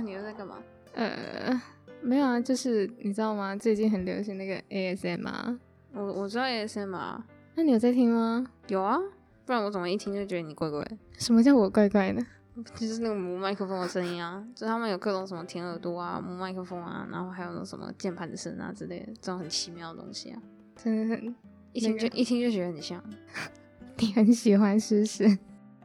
[0.00, 0.56] 啊，你又在干嘛？
[0.94, 1.60] 呃，
[2.00, 3.54] 没有啊，就是你知道吗？
[3.54, 5.60] 最近很流行那个 ASMR 啊。
[5.92, 7.26] 我我知道 ASMR 啊。
[7.54, 8.46] 那你有在听吗？
[8.68, 8.98] 有啊，
[9.44, 10.96] 不然我怎么一听就觉得你怪怪的？
[11.18, 12.24] 什么叫我怪怪的？
[12.74, 20.40] 就是那个摸麦克风的声音啊，就他们有各种什么舔耳朵啊、摸麦克风啊，然后还有那种什么键盘的声啊之类的，这种很奇妙的东西啊，
[20.82, 21.34] 真的很
[21.72, 23.02] 一听就、那个、一听就觉得很像。
[23.98, 25.38] 你很喜欢是不是？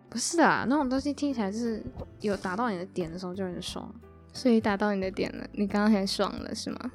[0.09, 1.83] 不是啊，那种东西听起来就是
[2.21, 3.93] 有打到你的点的时候就很爽，
[4.35, 6.91] 所以打到你的点了，你刚刚很爽了是吗？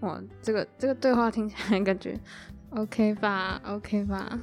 [0.00, 2.18] 哇，这个这个对话听起来感觉
[2.70, 4.36] OK 吧？OK 吧？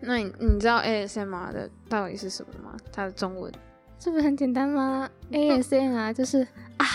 [0.00, 2.76] 那你你知道 ASMR 的到底是什么吗？
[2.92, 3.50] 它的中文？
[3.98, 6.86] 这不是很简单吗？ASMR 就是啊，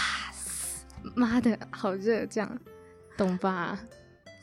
[1.16, 2.60] 妈的好热，这样
[3.18, 3.80] 懂吧？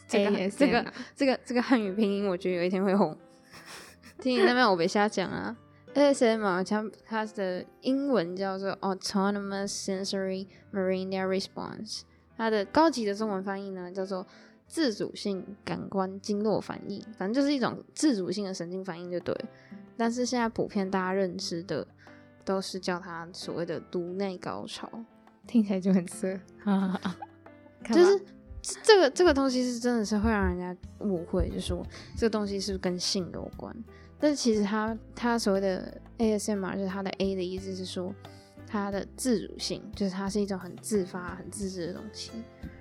[0.09, 3.17] 这个这个这个这个汉语拼音，我觉得有一天会红。
[4.21, 5.57] 听你那边我别瞎讲啊
[5.95, 12.03] ！ASMR 它它的英文叫做 Autonomous Sensory Meridian Response，
[12.37, 14.27] 它的高级的中文翻译呢叫做
[14.67, 19.37] 自主性感官经络反应，反正就是一种自主性的神经反应就对。
[19.97, 21.87] 但是现在普遍大家认知的。
[22.45, 24.91] 都是叫它所谓的颅内高潮，
[25.47, 26.37] 听起来就很色，
[27.87, 28.21] 就是
[28.83, 31.87] 这个这个东西是真的是会让人家误会，就说
[32.17, 33.73] 这个东西是不是跟性有关？
[34.23, 38.15] 但是其实它它所谓的 ASMR 就是它的 A 的意思是说
[38.65, 42.31] 它的自主性，就是它是一种很自发、很自制的东西。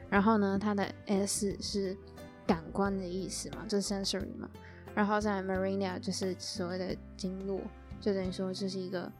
[0.07, 1.97] 然后呢，它的 S 是
[2.45, 4.47] 感官的意思嘛，就是 sensory 嘛。
[4.93, 7.59] 然后在 Marina 就是所谓的经络，
[7.99, 9.11] 就等于说这是一个。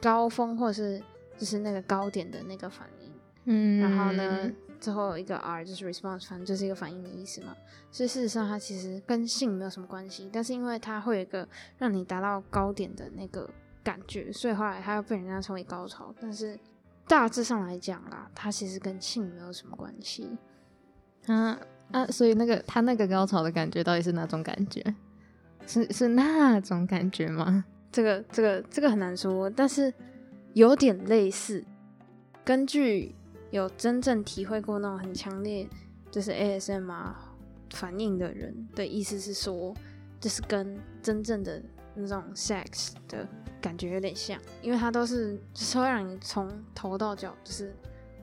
[0.00, 1.02] 高峰或是
[1.36, 3.10] 就是那个高点的那个反应，
[3.46, 4.48] 嗯，然后呢，
[4.80, 7.56] 最后一个 R 就是 response，反正就是一个反应的意思嘛。
[7.90, 11.46] 所以事实上它其实跟性没有什么关系，但是因为它会有一个
[11.78, 13.48] 让你达到高点的那个
[13.82, 16.14] 感觉，所以后来它又被人家称为高潮。
[16.20, 16.58] 但是
[17.06, 20.36] 大致上来讲啦，它其实跟性没有什么关系。
[21.26, 21.58] 啊
[21.90, 24.82] 啊，所以那个他那个高潮的感觉到底是哪种感觉？
[25.66, 27.64] 是是那种感觉吗？
[27.90, 29.92] 这个这个这个很难说，但是
[30.52, 31.64] 有点类似。
[32.44, 33.14] 根据
[33.50, 35.68] 有真正体会过那种很强烈
[36.10, 37.12] 就是 ASMR
[37.70, 39.74] 反应的人的意思是说，
[40.20, 41.62] 就是跟真正的
[41.94, 43.26] 那种 sex 的
[43.60, 47.74] 感觉有点像，因为它都是就是会让你从头到脚就是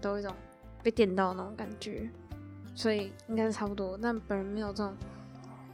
[0.02, 0.34] 都有一种
[0.82, 2.10] 被电到那种感觉，
[2.74, 3.98] 所以应该是差不多。
[4.02, 4.96] 但本人没有这种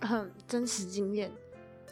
[0.01, 1.31] 很真实经验。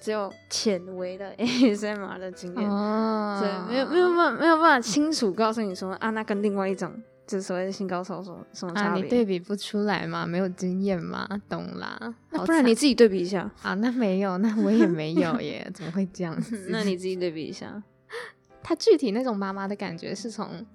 [0.02, 6.90] 只有浅微的 ASMR 的经验，哦，对，没有没有办法没有办法清楚告诉你说啊，那跟另外一种
[7.30, 9.02] 就所谓的性高潮什么什么差别？
[9.02, 10.26] 啊，你对比不出来吗？
[10.26, 11.28] 没有经验吗？
[11.48, 12.16] 懂啦。
[12.32, 13.76] 那不然你自己对比一下啊？
[13.76, 16.66] 那没有，那我也没有耶， 怎么会这样子？
[16.74, 17.82] 那你自己对比一下，
[18.64, 20.66] 他具体那种麻麻的感觉是从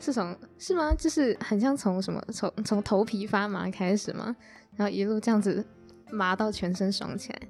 [0.00, 0.92] 是从是吗？
[0.98, 4.34] 就是很像从什么从从头皮发麻开始吗？
[4.76, 5.64] 然后一路这样子
[6.10, 7.40] 麻到全身爽起来。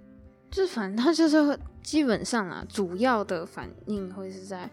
[0.51, 4.69] 就是反正他就是基本上啊，主要的反应会是在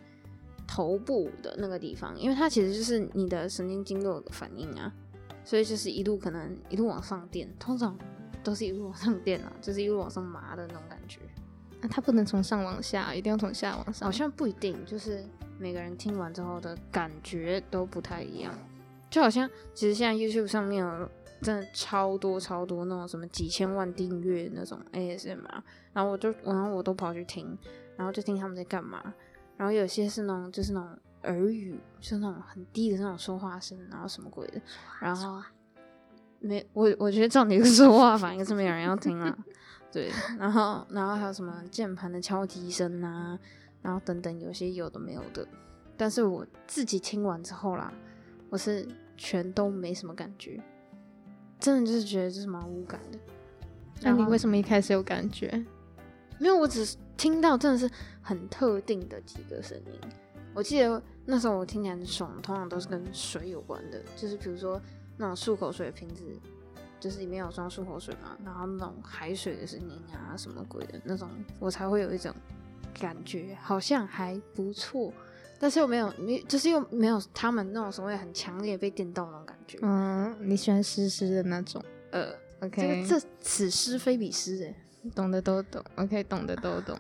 [0.68, 4.94] 头部的那个地方，因为它其实就是你的神经经络的反应啊，
[5.44, 7.98] 所以就是一路可能一路往上垫，通常
[8.44, 11.22] 都是一路往上垫啊，就是一路往上麻的那种感觉。
[11.82, 14.06] 那它不能从上往下，一定要从下往上？
[14.06, 15.24] 好像不一定，就是
[15.58, 18.54] 每个人听完之后的感觉都不太一样。
[19.10, 21.10] 就好像其实现在 YouTube 上面有。
[21.40, 25.62] 真的超多超多那种什么几千万订阅那种 ASMR，
[25.94, 27.56] 然后我就然后我都跑去听，
[27.96, 29.14] 然后就听他们在干嘛，
[29.58, 30.90] 然后有些是那种就是那种
[31.24, 34.62] 耳语，就是那种很低的那种说话声，然后什么鬼的，
[35.02, 35.42] 然后
[36.40, 39.38] 没我我觉得照你的 说话反应是没有人要听啊，
[39.92, 40.10] 对，
[40.40, 43.38] 然后然后还有什么键盘的敲击声啊，
[43.82, 45.48] 然后等等有些有的没有的，
[45.98, 47.92] 但是我自己听完之后啦，
[48.50, 50.62] 我是全都没什么感觉。
[51.60, 53.18] 真的就是觉得就是蛮无感的。
[54.04, 55.66] 那你为什么一开始有感觉？
[56.40, 57.90] 因为我只是听到真的是
[58.22, 60.00] 很特定的几个声音。
[60.54, 64.82] 我记得那时候我听起来很爽，通常都是跟水有关的，就是比如说
[65.18, 66.24] 那种漱口水的瓶子，
[67.00, 71.30] 就是里面有装漱口水嘛，然后那种海水的声音啊，什么鬼的那种，
[71.60, 72.34] 我才会有一种
[73.00, 75.14] 感觉，好像还不错。
[75.60, 79.80] 但是又没有，没就是又没有他们那种所谓很强烈被电到那种感觉。
[79.82, 81.84] 嗯，你喜欢湿湿的那种？
[82.12, 82.32] 呃
[82.62, 84.76] ，OK，这这此湿非彼湿诶，
[85.12, 85.84] 懂的都懂。
[85.96, 86.98] OK，懂的都懂。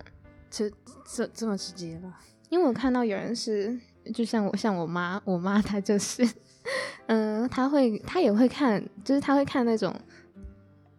[0.50, 0.72] 这
[1.06, 2.20] 这这么直接吧？
[2.50, 3.78] 因为我看到有人是，
[4.14, 6.28] 就像我像我妈，我妈她就是，
[7.08, 9.94] 嗯，她会她也会看，就是她会看那种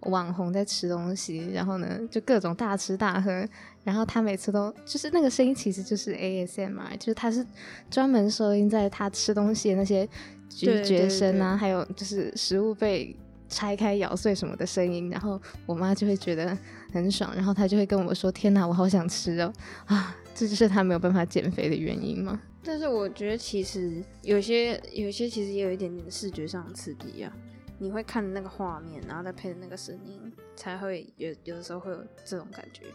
[0.01, 3.49] 网红在吃东西，然后呢就各种大吃大喝，
[3.85, 7.45] 然后她每次都就是那个声音其实就是 ASMR，就是她是
[7.91, 10.07] 专门收音在她吃东西的那些
[10.51, 13.17] 咀嚼声啊，还有就是食物被
[13.49, 16.57] 拆开咬碎什么的声音，然后我妈就会觉得
[16.93, 19.53] 很爽，然后她就会跟我说：“天哪，我好想吃哦！”
[19.87, 22.41] 啊，这就是她没有办法减肥的原因吗？
[22.63, 27.33] 但是我觉得其实有些有些其实也有一点点视觉上的刺激啊。
[27.81, 32.87] 你会看那个画面，然后再配的那个声音，才会有有的时候会有这种感觉。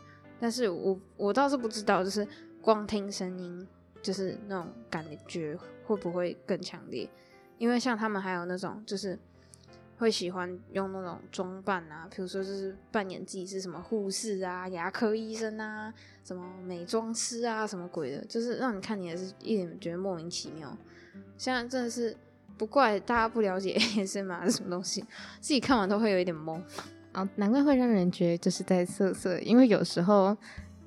[0.41, 2.27] 但是我我倒是不知道，就是
[2.61, 3.65] 光听声音，
[4.01, 7.09] 就是那种感觉会不会更强烈？
[7.57, 9.17] 因为像他们还有那种就是
[10.03, 20.77] 会喜欢用那种装扮啊，比如说就是扮演自己是什么护士啊、牙科医生啊、什么美妆师啊、什么鬼的，就是让你看你也是一点觉得莫名其妙。
[21.37, 22.15] 现在真的是。
[22.55, 25.01] 不怪大家不了解 ASMR 是什么东西，
[25.41, 26.61] 自己看完都会有一点懵
[27.11, 30.37] 啊，难怪会让人觉得就是在色色，因为有时候，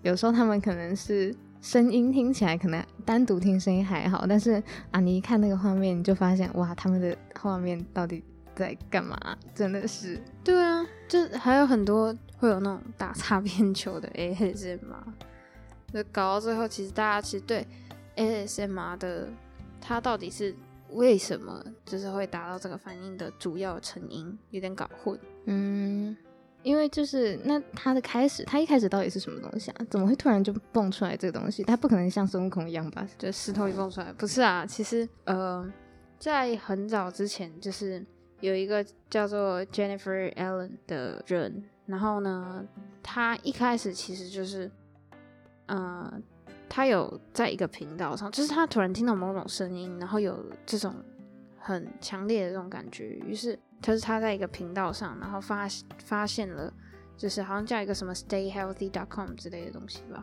[0.02, 4.62] 有时候他们可能是声音听起来可能单独听声音还好，但是
[4.92, 8.22] 啊，你一看那个画面，你就发现哇，他们的画面到底
[8.56, 9.16] 在干嘛？
[9.54, 14.78] 真的是，对啊，就还有很多会有那种打擦边球的 ASMR，
[15.92, 17.66] 就搞到最后，其实大家其实对
[18.16, 19.28] ASMR 的
[19.80, 20.54] 它到底是。
[20.90, 25.18] 为什么就是会达到这个反应的主要成因有点搞混？
[25.46, 26.16] 嗯，
[26.62, 29.86] 因为就是那它的开始，它一开始到底是什么东西啊？
[29.90, 31.64] 怎么会突然就蹦出来这个东西？
[31.64, 33.04] 它不可能像孙悟空一样吧？
[33.18, 34.12] 就石头一蹦出来？
[34.12, 35.68] 不是啊，其实呃，
[36.20, 38.02] 在很早之前，就是
[38.46, 42.64] 有一个叫做 Jennifer Allen 的人，然后呢，
[43.02, 44.70] 他一开始其实就是
[45.66, 46.22] 呃。
[46.68, 50.92] 他有在一个频道上，就是他突然听到某种声音，然后有这种
[51.58, 55.66] 很强烈的这种感觉，于是他是他在一个频道上，然后发
[56.04, 56.70] 发现了，
[57.16, 60.22] 就是好像叫一个什么 stayhealthy.com 之类的东西吧，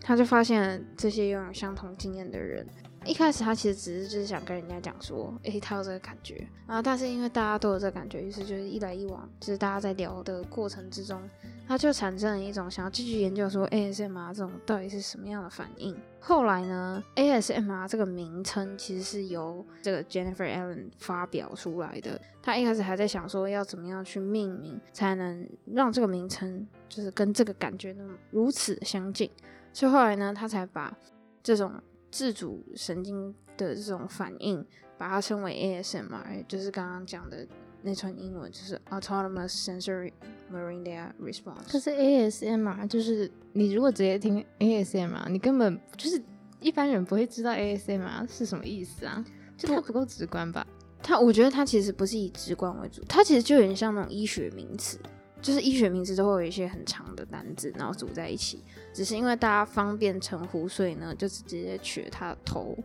[0.00, 2.66] 他就发现这些拥有相同经验的人。
[3.04, 11.20] 一开始他其实只是就是想跟人家讲说，诶、欸，他有这个感觉，然后但是因为大家都有这个感觉，于是就是一来一往，就是大家在聊的过程之中，
[11.66, 15.96] 他就产生了一种想要继续研究说 ASMR 这种到底是什么样的反应。
[16.20, 22.20] 后来呢，ASMR 这个名称其实是由这个 Jennifer Allen 发表出来的。
[22.42, 29.30] 他一开始还在想说要怎么样去命名，才能让这个名称就是跟这个感觉那么如此相近。
[29.72, 30.94] 所以后来呢，他才把
[31.42, 31.72] 这种。
[32.10, 34.64] 自主神经的这种反应，
[34.96, 35.52] 把它称为
[35.82, 37.46] ASMR，就是刚刚讲的
[37.82, 40.12] 那串英文，就是 Autonomous Sensory
[40.52, 41.70] Meridian Response。
[41.70, 46.20] 可是 ASMR 就是你如果直接听 ASMR，你根本就是
[46.60, 49.24] 一般人不会知道 ASMR 是什么意思啊，
[49.56, 50.66] 就它不够直观吧？
[51.02, 54.98] 它，我觉得它其实不是以直观为主，它其实就有点像那种医学名词。
[55.40, 58.62] 就是医学名词都会有一些很长的单字，然后组在一起，
[58.92, 62.76] 只是因为大家方便称呼，所以呢，就是直接取它的头，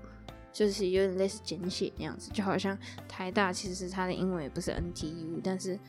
[0.51, 2.77] 就是有点类似简写那样子，就好像
[3.07, 5.79] 台大其实它的英文也不是 NTU，但是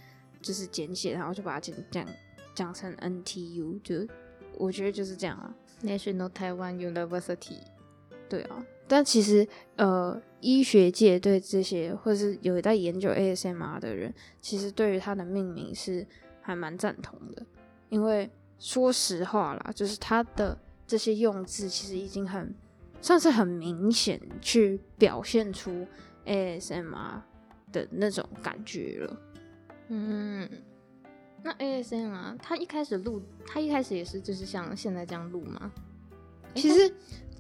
[0.41, 2.07] 就是简写，然后就把它简讲
[2.55, 4.07] 讲成 NTU，就
[4.57, 7.59] 我觉得就是这样啊，National Taiwan University，
[8.27, 9.47] 对啊，但其实
[9.77, 16.07] 呃，医学界对这些或者是有在研究 ASMR 的人，其实对于它的命名是。
[16.47, 17.43] 还蛮赞同的，
[17.89, 20.57] 因为说实话啦，就是他的
[20.87, 22.55] 这些用字其实已经很
[23.01, 25.87] 算是很明显去表现出
[26.27, 27.23] ASMR
[27.73, 29.17] 的那种感觉了。
[29.89, 30.47] 嗯，
[31.43, 35.73] 那 ASMR 他一开始录，他一开始也是就是像现在这样录吗？
[36.55, 36.95] 其实，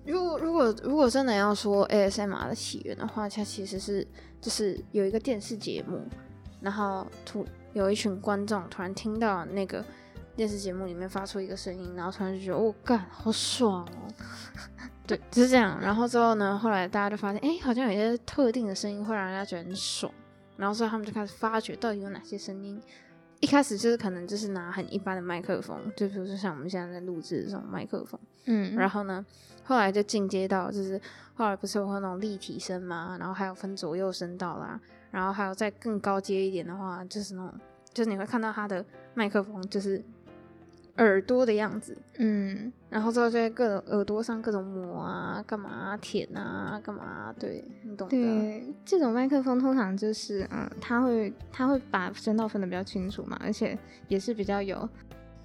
[0.06, 4.06] 如果如果如果真的要说 ASMR 的起源的话，它其实是
[4.40, 6.08] 就是有一个电视节目，
[6.62, 7.46] 然后突。
[7.74, 9.84] 有一群观众突然听到那个
[10.34, 14.08] 电视节目里面发出一个声音，然后突然就觉得我，干，好爽哦！
[15.06, 15.78] 对，就是这样。
[15.80, 20.10] 然后之后呢，后来大家就发现，哎，好像有些特定的声音会让人家觉得很爽。
[20.56, 22.80] 然后所以他们就开始发掘到底有哪些声音。
[23.40, 28.18] 一开始就是可能就是拿很一般的麦克风，就比如说像我们现在在录制的这种麦克风。
[28.46, 28.74] 嗯。
[28.76, 29.26] 然后呢，
[29.64, 30.98] 后来就进阶到就是
[31.34, 34.80] 后来不是有那种立体声嘛，然后还有分左右声道啦。
[35.14, 37.54] 然后还有再更高阶一点的话，就是那种，
[37.92, 40.02] 就是你会看到它的麦克风，就是
[40.96, 48.10] 耳朵的样子，嗯，然后之后就在各种耳朵上各种抹啊，干嘛啊，舔啊，干嘛啊，对，你懂的。
[48.10, 53.78] 对，这种麦克风通常就是，嗯，它会它会把声道分的比较清楚嘛，而且
[54.08, 54.88] 也是比较有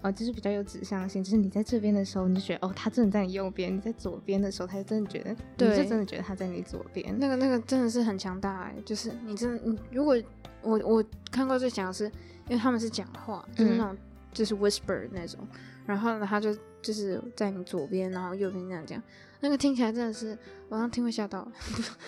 [0.01, 7.13] 哦，就是比较有指向性，就是你在这边的时候，你就觉得哦，他真的在你右边；你在左边的时候，他就真的觉得，对，你就真的觉得他在你左边。
[7.19, 10.15] 那个那个真的是很强大哎，就是你真的，你如果
[10.61, 12.05] 我我看过最强的是，
[12.47, 13.97] 因为他们是讲话，就是那种、嗯、
[14.31, 15.39] 就是 whisper 那种，
[15.85, 19.01] 然后呢，他就就是在你左边，然后右边那样讲，
[19.41, 20.37] 那个听起来真的是，
[20.69, 21.45] 我刚听会吓到，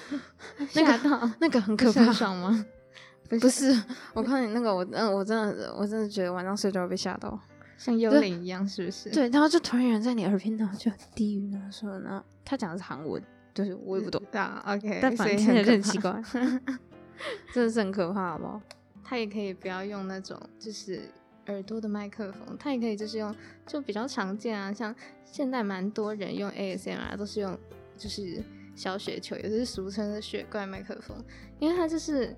[0.72, 2.66] 吓到，那个很可怕，爽吗？
[3.40, 3.82] 不是，
[4.14, 7.40] 我看你那个，我嗯，我真的我真的觉得晚上睡觉会被吓到。
[7.84, 9.10] 像幽灵一样，是不是？
[9.10, 13.20] 对，然后就突然有人在你耳边，然后就低语呢，说然后，他讲的是韩文，
[13.56, 14.22] 就是我也不懂。
[14.34, 16.22] 啊，OK，但反正很奇怪，
[17.52, 18.62] 真的是很可怕，好不好？
[19.04, 21.02] 他也可以不要用那种就是
[21.48, 23.36] 耳朵的麦克风，他也可以就是用
[23.66, 24.94] 就比较常见啊，像
[25.26, 27.58] 现在蛮多人用 ASMR 都是用
[27.98, 28.44] 就是
[28.76, 31.18] 小雪球，也就是俗称的雪怪麦克风，
[31.58, 32.36] 因为它就是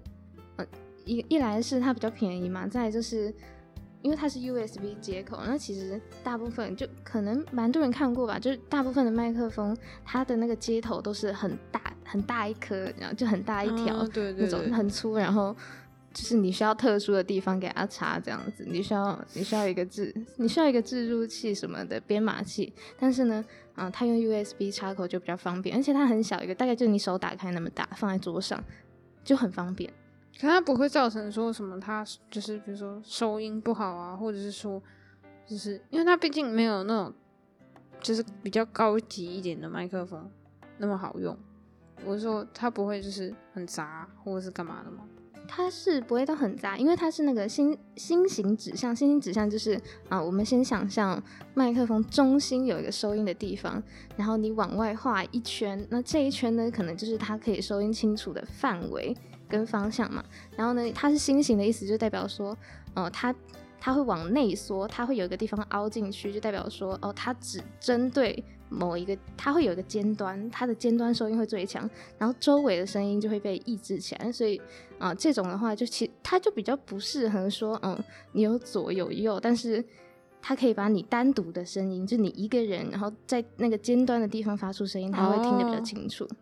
[0.56, 0.66] 呃
[1.04, 3.34] 一一来是它比较便宜嘛，再来就是。
[4.04, 15.56] 因为它是 USB 接口，那其实大部分就可能蛮多人看过吧，就是大部分的麦克风，它的那个接头都是很大很大一颗，然后就很大一条，哦，对对对，那种很粗，然后
[16.14, 23.44] 就是你需要特殊的地方给它插这样子，你需要你需要一个置你需要一个置入器什么的编码器，但是呢，
[23.74, 28.62] 啊，它用 USB 插口就比较方便，而且它很小一个，大概就你手打开那么大，放在桌上
[29.24, 29.90] 就很方便。
[30.40, 34.82] 可它不会造成说什么，它就是比如说收音不好啊，或者是说，
[35.46, 37.14] 就是因为它毕竟没有那种，
[38.02, 40.30] 就是比较高级一点的麦克风
[40.78, 41.38] 那么好用。
[42.06, 45.06] 我是说它不会就是很杂或者是干嘛的吗？
[45.48, 51.22] 它是不会到很杂，因为它是那个星星形指向，心形指向就是啊，我们先想象
[51.54, 53.82] 麦克风中心有一个收音的地方，
[54.18, 59.16] 然后你往外画一圈，那这一圈呢，可能就是它可以收音清楚的范围。
[59.54, 60.24] 跟方向嘛，
[60.58, 62.58] 然后呢，它是心形的意思，就代表说，
[62.96, 63.36] 呃，它
[63.80, 74.58] 它会往内缩，它会有一个地方凹进去，就代表说，哦，它只针对某一个，它会有一个尖端，它的尖端收音会最强，然后周围的声音就会被抑制起来，所以
[74.98, 79.86] 啊、呃，这种的话就其它就比较不适合说，嗯，你有左有右，但是
[80.42, 86.24] 它可以把你单独的声音，就你一个人，然后在那个尖端的地方发出声音，它会听得比较清楚。
[86.24, 86.36] 哦、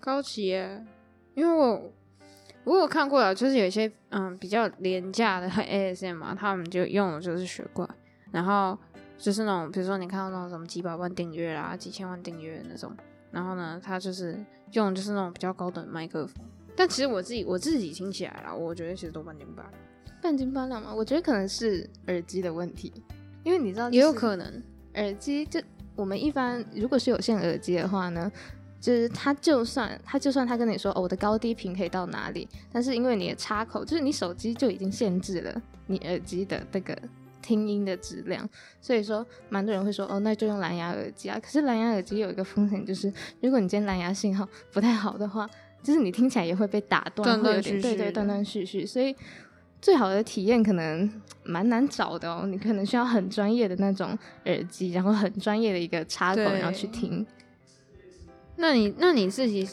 [0.00, 0.82] 高级耶，
[1.34, 1.92] 因为我。
[2.64, 7.88] 我有看过啊，就是有一些嗯比较廉价的 ASM 嘛，他们就用的就是雪怪，
[8.30, 8.78] 然后
[9.18, 12.96] 就是那种比如说你看到那种什么几百万订阅啦、几千万订阅那种，
[13.32, 14.38] 然后呢，他就是
[14.72, 16.44] 用的就是那种比较高等麦克风。
[16.76, 19.72] 但其实我自己我自己听起来啦，我觉得其实都半斤八两，
[20.22, 20.94] 半斤八两嘛。
[20.94, 22.92] 我觉得可能是耳机的问题，
[23.42, 24.62] 因为你知道，也有可能
[24.94, 25.60] 耳机就
[25.96, 28.30] 我们一般如果是有线耳机的话呢。
[28.82, 36.98] 就是他，就算他，就算他跟你说，哦，我的高低频可以到哪里，但是因为你的插口，就是你手机就已经限制了你耳机的那个
[37.40, 38.46] 听音的质量，
[38.80, 41.38] 所以说，蛮多人会说，哦，那就用蓝牙耳机啊。
[41.40, 43.06] 可是蓝牙耳机有一个风险，就是
[43.40, 45.48] 如果你今天蓝牙信号不太好的话，
[45.80, 48.84] 就是你听起来也会被打断，会有点对对断断续续。
[48.84, 49.14] 所以
[49.80, 51.08] 最好的体验可能
[51.44, 57.24] 蛮难找的哦，你可能需要很专业的那种耳机，然后很专业的一个插口，然后去听。
[58.62, 59.68] 那你那你自己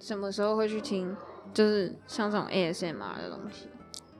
[0.00, 1.16] 什么时候会去听？
[1.54, 3.68] 就是像这种 ASMR 的东西，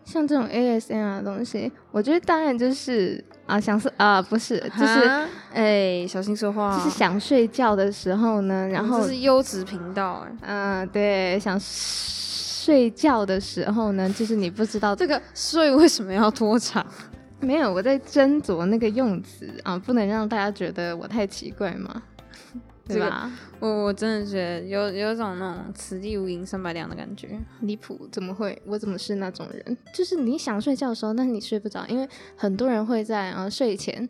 [0.05, 5.09] 像这种 ASMR 的东西，我觉得当然就是啊，想是啊，不是，就是
[5.53, 16.87] 哎、欸，小心说话，就是想睡觉的时候呢，然后这是优质频道哎，嗯，对，想睡觉的时候呢，就是你不知道 这个睡为什么要拖长？
[17.41, 22.01] 没有，我在斟酌那个用词啊，不能让大家觉得我太奇怪嘛。
[22.87, 23.31] 对吧？
[23.61, 28.09] 这个、我我真的觉得有有种那种此地无银三百两的感觉，离谱！
[28.11, 28.61] 怎么会？
[28.67, 29.77] 我怎么是那种人？
[29.93, 34.09] 就是你想睡觉的时候，但是你睡不着，因为很多人会在呃睡前，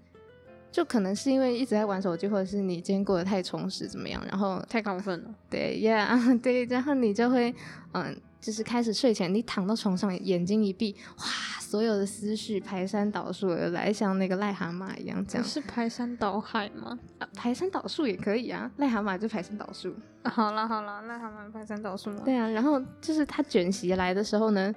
[0.71, 4.25] 就可能是因为一直在玩手机，或者是你今天过得太充实，怎么样？
[4.29, 5.35] 然后太亢奋了。
[5.50, 7.55] 对，Yeah，对，然后你就会
[7.93, 8.17] 嗯。
[8.42, 11.25] 就是开始睡前，你躺到床上，眼睛一闭，哇，
[11.61, 15.46] 所有的思绪排山倒树而来，像那个癞蛤蟆一样，这样。
[15.46, 16.99] 是排山倒海吗？
[17.20, 19.94] 啊，排山倒树也可以啊，癞蛤蟆就排山倒树。
[20.25, 22.22] 啊，好了好了，癞蛤蟆排山倒树吗？
[22.25, 24.75] 对啊，然后就是它卷袭来的时候呢，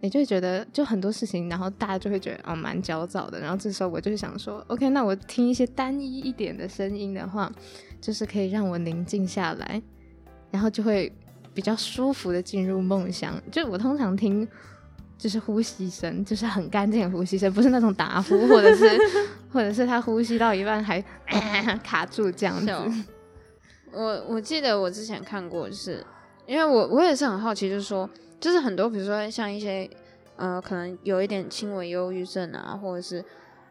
[0.00, 7.50] 你就会觉得就很多事情，然后大家就会觉得哦蛮焦躁的，然后这时候我就是想说，OK，那我听一些单一一点的声音的话，
[7.98, 9.82] 就是可以让我宁静下来，
[10.50, 11.10] 然后就会。
[11.56, 14.46] 比较舒服的进入梦乡，就我通常听
[15.16, 18.84] 就是呼吸声，就是很干净的呼吸声，不是那种打呼，或者是
[19.50, 22.70] 或者是他呼吸到一半还、呃、 卡住这样子。
[23.90, 26.04] 我我记得我之前看过，就是
[26.44, 28.08] 因为我我也是很好奇，就是说，
[28.38, 29.88] 就是很多比如说像一些
[30.36, 33.24] 呃可能有一点轻微忧郁症啊，或者是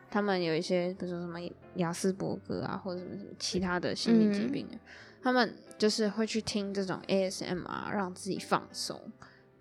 [0.10, 1.40] 他们有一些，比如说什么
[1.76, 4.80] 雅斯伯格啊，或者什么什么其他的心理疾病，嗯、
[5.22, 9.00] 他们就是会去听这种 ASMR 让自己放松。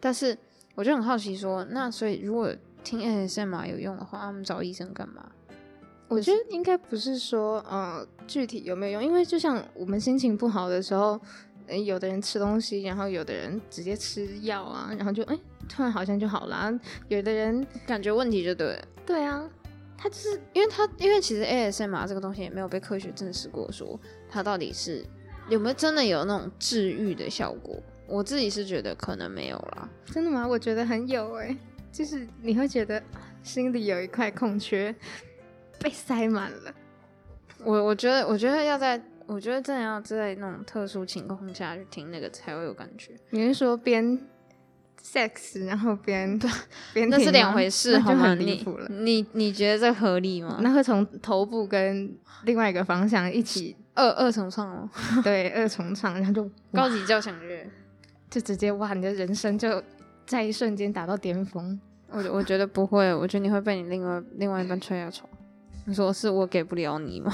[0.00, 0.36] 但是
[0.74, 5.30] 我就很好奇说，那所以如果听 ASMR 有用的话，他们找医生干嘛？
[6.08, 11.18] 我觉得应该不是说呃具体有没有用，因为就像我们心情不好的时候，
[11.66, 16.70] 诶，有的人吃东西，然后有的人直接吃药啊，然后就诶，突然好像就好了。
[17.08, 19.48] 有的人感觉问题就对了，对啊，
[19.96, 25.02] 他就是因为他因为其实 ASMR 这个东西也没有被科学证实过，说它到底是
[25.48, 27.80] 有没有真的有那种治愈的效果。
[28.06, 29.88] 我自己是觉得可能没有啦。
[30.06, 30.46] 真的吗？
[30.46, 31.56] 我觉得很有哎，
[31.90, 33.02] 就是你会觉得
[33.42, 34.94] 心里有一块空缺。
[35.80, 36.74] 被塞满了，
[37.62, 43.12] 我我觉得，我觉得要在，我觉得真的要在那种特殊情况下去听那个才会有感觉。
[43.30, 44.18] 你是说边
[45.02, 46.50] sex 然后边对
[46.94, 50.58] 边 那是两回事，就很离谱了你你觉得这合理吗？
[50.62, 54.88] 那会从头部跟另外一个方向一起二二重唱哦，
[55.22, 57.66] 对，二重唱，然后就 高级交响乐，
[58.30, 59.82] 就直接哇，你的人生就
[60.26, 61.78] 在一瞬间达到巅峰。
[62.10, 65.28] 我我觉得不会，我觉得你会被你另外另外一半吹下床。
[65.86, 67.32] 你说是我给不了你吗？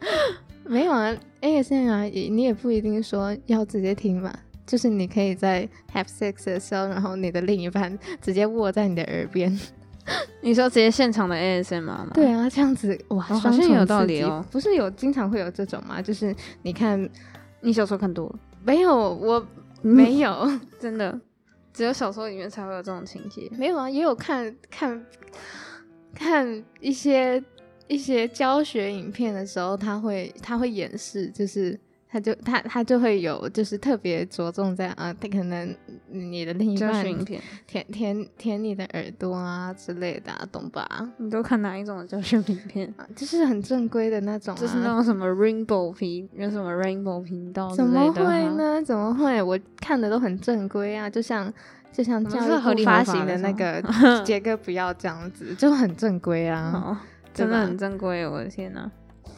[0.64, 4.32] 没有啊，ASMR 也你也不一定说要直接听嘛，
[4.66, 9.58] 就是你可以在 have sex 的时候，然后你的另一半直接握在你的耳边，
[10.42, 12.10] 你说直接现场的 ASMR 吗？
[12.14, 14.44] 对啊，这样子哇，好像有道理哦。
[14.50, 16.00] 不是有经常会有这种吗？
[16.02, 17.08] 就是你看，
[17.60, 18.38] 你小说看多了？
[18.64, 19.46] 没有，我
[19.82, 21.20] 没有，嗯、 真的，
[21.72, 23.50] 只有小说里面才会有这种情节。
[23.56, 25.04] 没有啊，也有看看
[26.14, 27.42] 看一些。
[27.88, 31.76] 一些教学影片的时候，他会他会演示，就是
[32.12, 35.74] 他就他他就会有，就是特别着重在啊，他可能
[36.10, 37.04] 你的另一半
[37.66, 41.08] 舔舔舔你的耳朵啊之类的，啊，懂吧？
[41.18, 42.92] 你都看哪一种的教学影片？
[42.96, 47.72] 啊，就是很正规的那种，啊，就是那种什么 Rainbow 频，有什么 Rainbow 频道？
[47.74, 48.82] 怎么会呢？
[48.82, 49.40] 怎么会？
[49.40, 51.52] 我看的都很正规啊，就像
[51.92, 53.80] 就像教育部发行的那个
[54.26, 57.00] 杰哥不要这样子，就很正规啊。
[57.32, 58.90] 真的很正规，我的天呐，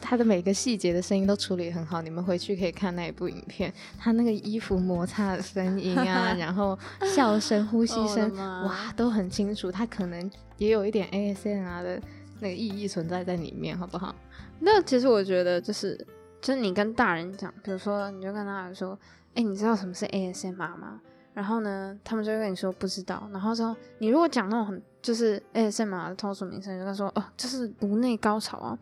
[0.05, 6.77] 他的每个细节的声音都处理很好，你们回去可以看那一部影片，他那个衣服摩擦的声音啊， 然后
[7.15, 9.71] 笑声、呼吸声，哇，都很清楚。
[9.71, 12.01] 他可能也有一点 ASMR 的
[12.41, 14.13] 那个意义存在在里面，好不好？
[14.59, 15.95] 那其实我觉得就是，
[16.41, 20.99] 就是你跟大人讲，比如说你就跟他说，哎、欸，你知道什么是 ASMR 吗？
[21.33, 23.27] 然后呢，他们就会跟你说不知道。
[23.31, 28.77] 然后说你如果讲那种很就是 ASMR 的通俗名称，就跟他说哦，就是颅内高潮啊，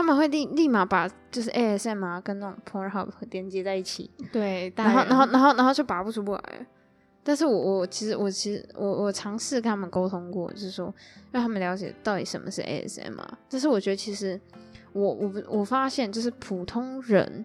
[0.00, 4.10] 他们会立立马把就是 ASMR 跟那种 Pornhub 连接在一起。
[4.32, 6.66] 对，然后然后然后然后就拔不出不来。
[7.22, 10.92] 但是我我其实我其实我我尝试跟他们沟通过，就是说
[11.30, 13.28] 让他们了解到底什么是 ASMR。
[13.50, 14.40] 但是我觉得其实
[14.94, 17.44] 我我我发现就是普通人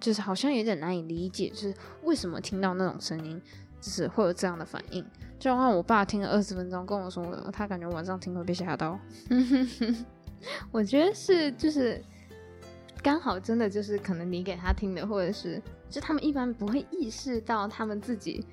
[0.00, 1.74] 就是好像有点难以理解，就是
[2.04, 3.38] 为什么听到那种声音。
[3.82, 5.04] 就是会有这样的反应，
[5.40, 8.96] 就像我爸听了二十分钟跟我说，他感觉晚上听会被吓到。
[10.70, 12.02] 我觉得是，就是
[13.02, 18.44] 刚好真的就是可能你给他听的，或者是就他们一般不会意识到他们自己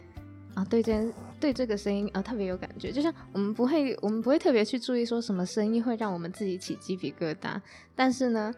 [0.53, 7.59] 啊对这对这个声音啊特别有感觉，就像我们不会我们不会特别去注意说什么声音会让我们自己起鸡皮疙瘩，
[7.95, 8.53] 但是呢。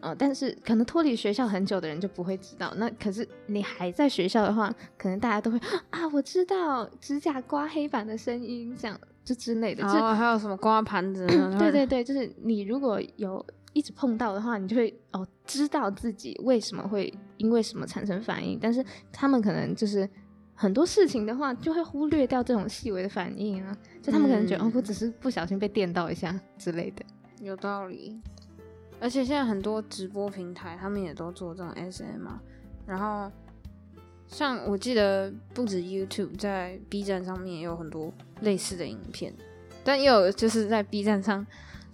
[0.00, 2.72] 呃，但是可能脱离学校很久的人就不会知道。
[2.76, 5.58] 那可是你还在学校的话，可能大家都会
[5.90, 9.84] 啊，我知道指甲刮黑板的声音，这样就之类的。
[9.86, 11.26] 哦，还有什么刮盘子？
[11.58, 18.58] 对对对，就是你如果有一直碰到的话，你就会哦知道自己为什么会因为什么产生反应。
[18.60, 20.08] 但是他们可能就是
[20.54, 23.76] 很多事情的话，就会忽略掉这种细微的反应啊。
[24.02, 27.04] 就他们可能觉得、嗯、哦，我只是不小心被电到一下之类的。
[27.40, 28.20] 有道理。
[29.00, 32.40] 而且现在很多直播平台，他们也都做这种 SM 啊
[32.86, 33.30] 然后
[34.26, 39.32] 像我记得不止 YouTube，在 B 站上面也有很多类似的影片，
[39.84, 41.46] 但也有就是在 B 站上。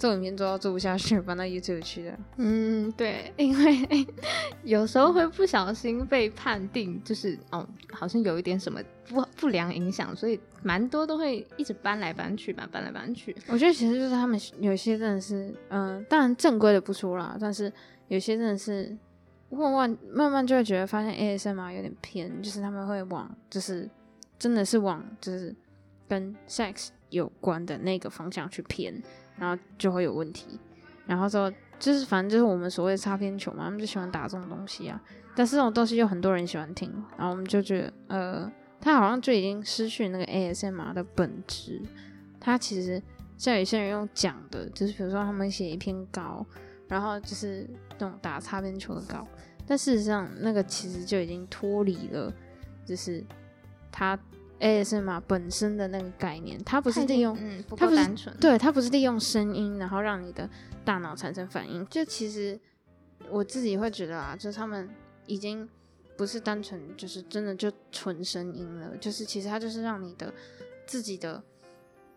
[0.05, 2.19] 做影片做到做不下去，搬到 YouTube 去的。
[2.37, 4.07] 嗯，对，因为
[4.63, 13.35] 有时候会不小心被判定就是哦，好像有一点什么不不良影响，所以蛮多都会一直搬来搬去吧，搬来搬去。
[13.49, 17.73] 我觉得其实就是他们有些真的是，嗯、呃，当然正规的不说啦，但是
[18.09, 18.95] 有些真的是
[19.49, 23.89] 慢慢慢慢就会觉得发现 ASMR 有点偏，就是他们会往就是
[24.39, 25.57] 真的是往就是
[26.07, 29.03] 跟 sex 有关的那个方向去偏。
[29.37, 30.59] 然后就会有问题，
[31.07, 35.01] 然后说就是反正就是我们所谓的擦边球嘛，他们就喜欢打这种东西啊。
[35.37, 41.83] 但是这种东西又很多人喜欢听，然后我们就觉得，呃，他好像就已经失去那个 ASMR 的本质。
[42.39, 43.03] 他其实
[43.37, 46.47] 像有些人用讲的，就是比如说他们写一篇稿，
[46.87, 47.69] 然后就是
[47.99, 49.27] 那种打擦边球的稿，
[49.67, 52.33] 但事实上那个其实就已经脱离了，
[52.85, 53.25] 就是
[53.91, 54.17] 他
[54.65, 60.49] ASMR 本身的那个概念，它不是利用，嗯，不它不单纯，对，它不是利用声音，然后让你的
[60.87, 61.87] 大脑产生反应。
[61.89, 62.59] 就其实
[63.29, 64.89] 我自己会觉得啊，就是他们
[65.27, 65.69] 已经
[66.17, 70.33] 不是单纯就是真的就纯声音了，就是其实它就是让你的
[70.87, 71.43] 自己的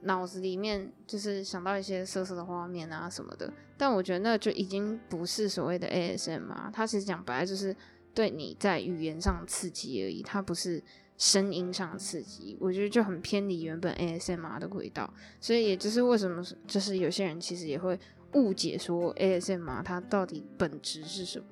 [0.03, 3.51] 脑子里面就是想到一些色色的画面啊什么的。
[3.75, 7.75] 但我觉得那就已经不是所谓的 ASMR，它其实讲白了就是
[8.13, 10.81] 对你在语言上的刺激而已，它不是。
[11.17, 17.99] 声音上的刺激，我觉得就很偏离原本 ASMR 的轨道，所以也就是为什么，就是有些人其实也会
[18.33, 21.45] 误解说 ASMR 它到底本质是什么？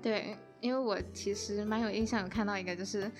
[0.00, 3.10] 对，因为我其实蛮有印象，有看到一个就是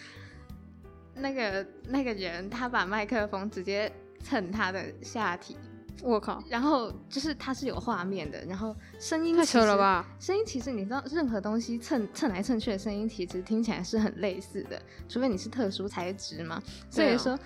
[1.14, 3.92] 那个那个人他把麦克风直接
[4.24, 5.57] 蹭他的下体。
[6.02, 6.42] 我靠！
[6.48, 10.04] 然后就是它是有画面的，然后声音太扯了吧？
[10.18, 16.60] 声音其实你知道，任何东西蹭蹭来蹭去的声音，其实听起来是很类似的，除非你是特殊材质嘛。
[16.90, 17.38] 所以说，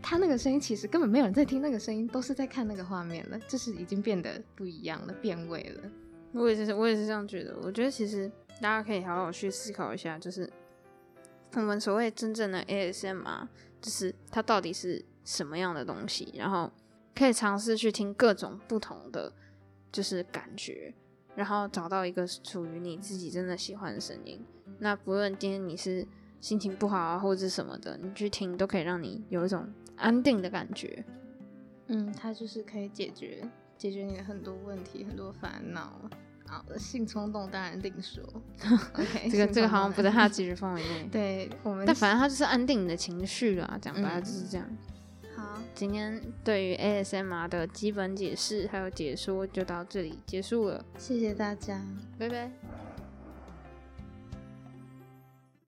[0.00, 5.90] 它那个声音其实根本没有人在听那个声音，都是在看那个画面了，就是已经变得不一样了，变味了。
[6.32, 7.56] 我也是，我也是这样觉得。
[7.62, 10.48] 我觉得其实大家可以好好去思考一下，就是
[11.54, 13.48] 我们所谓真正的 ASMR，
[13.80, 16.70] 就是它到底是什么样的东西，然后。
[17.14, 19.32] 可以尝试去听各种不同的，
[19.92, 20.92] 就是感觉，
[21.36, 24.44] 然后找到一个属于你自己真的喜欢的声音。
[24.78, 26.06] 那不论今天你是
[26.40, 31.04] 心情不好啊，或者是什么的，你去听都可以让你有一种安定的感觉。
[31.86, 33.48] 嗯，它就是可以解决
[33.78, 36.00] 解决你的很多问题、很多烦恼。
[36.46, 38.22] 好的，性冲动当然另说。
[38.98, 41.08] OK，这个这个好像不在他的解决范围内。
[41.12, 44.66] 对，我们但反正它就是安定你的情绪啊，讲白了就是这样。
[44.68, 44.78] 嗯
[45.74, 51.82] 今天对于 ASMR 的基本解释还有解说就到这里结束了，谢谢大家，
[52.18, 52.50] 拜拜。